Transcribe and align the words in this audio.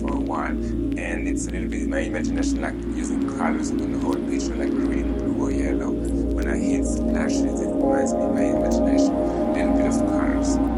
for 0.00 0.14
a 0.14 0.20
while. 0.20 0.50
And 0.50 1.28
it's 1.28 1.46
a 1.46 1.50
little 1.50 1.68
bit 1.68 1.88
my 1.88 2.00
imagination 2.00 2.60
like 2.60 2.74
using 2.96 3.28
colors 3.38 3.70
on 3.70 3.92
the 3.92 3.98
whole 3.98 4.14
picture, 4.14 4.56
like 4.56 4.70
green, 4.70 5.12
blue 5.18 5.42
or 5.42 5.50
yellow. 5.50 5.90
When 5.90 6.48
I 6.48 6.56
hit 6.56 6.84
splashes, 6.84 7.60
it 7.60 7.68
reminds 7.68 8.12
me 8.12 8.26
my 8.26 8.44
imagination, 8.58 9.14
a 9.14 9.52
little 9.52 9.74
bit 9.74 9.86
of 9.86 10.08
colors. 10.10 10.73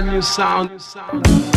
Brand 0.00 0.14
new 0.14 0.22
sound. 0.22 1.49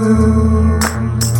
you. 0.00 1.39